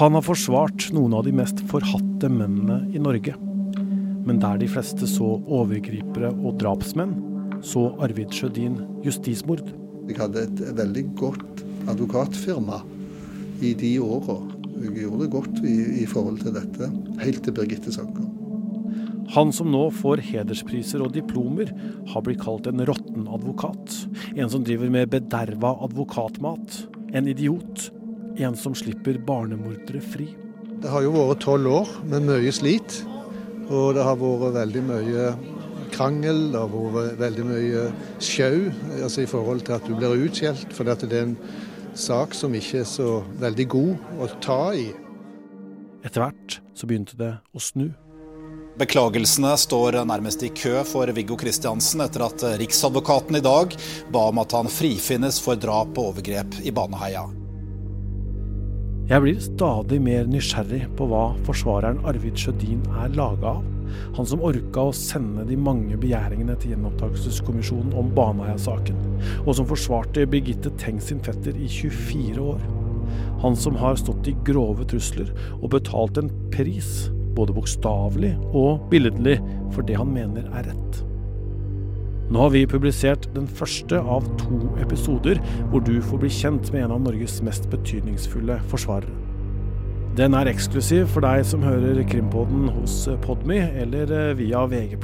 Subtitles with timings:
[0.00, 3.34] Han har forsvart noen av de mest forhatte mennene i Norge.
[4.24, 7.12] Men der de fleste så overgripere og drapsmenn,
[7.60, 9.66] så Arvid Sjødin justismord.
[10.08, 11.60] Jeg hadde et veldig godt
[11.92, 12.80] advokatfirma
[13.60, 14.38] i de åra.
[14.86, 16.90] Jeg gjorde det godt i, i, forhold til dette,
[17.20, 18.24] helt til Birgitte Sanker.
[19.36, 21.76] Han som nå får hederspriser og diplomer,
[22.08, 24.00] har blitt kalt en råtten advokat.
[24.32, 26.86] En som driver med bederva advokatmat.
[27.12, 27.90] En idiot.
[28.38, 30.30] En som slipper barnemordere fri.
[30.80, 33.00] Det har jo vært tolv år med mye slit.
[33.70, 35.26] Og det har vært veldig mye
[35.90, 37.84] krangel, det har vært veldig mye
[38.22, 38.70] sjau
[39.02, 41.36] altså i forhold til at du blir utskjelt For det er en
[41.98, 44.86] sak som ikke er så veldig god å ta i.
[46.06, 47.90] Etter hvert så begynte det å snu.
[48.80, 53.76] Beklagelsene står nærmest i kø for Viggo Kristiansen etter at Riksadvokaten i dag
[54.14, 57.26] ba om at han frifinnes for drap og overgrep i Baneheia.
[59.10, 63.64] Jeg blir stadig mer nysgjerrig på hva forsvareren Arvid Sjødin er laga av.
[64.14, 69.00] Han som orka å sende de mange begjæringene til gjenopptakelseskommisjonen om Baneheia-saken,
[69.42, 72.62] og som forsvarte Birgitte Tengs sin fetter i 24 år.
[73.42, 79.40] Han som har stått i grove trusler og betalt en pris, både bokstavelig og billedlig,
[79.74, 81.02] for det han mener er rett.
[82.30, 85.40] Nå har vi publisert den første av to episoder
[85.72, 89.10] hvor du får bli kjent med en av Norges mest betydningsfulle forsvarere.
[90.18, 95.00] Den er eksklusiv for deg som hører Krimpodden hos Podmy eller eh, via VG+.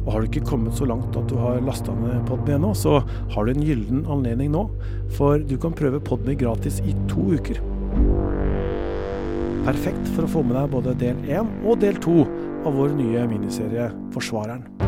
[0.00, 2.98] Og har du ikke kommet så langt at du har lasta ned Podmy ennå, så
[3.30, 4.66] har du en gyllen anledning nå,
[5.14, 7.62] for du kan prøve Podmy gratis i to uker.
[9.62, 12.24] Perfekt for å få med deg både del én og del to
[12.66, 14.79] av vår nye miniserie Forsvareren.